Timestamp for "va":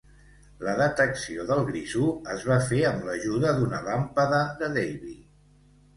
2.53-2.59